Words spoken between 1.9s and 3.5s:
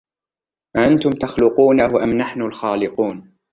أم نحن الخالقون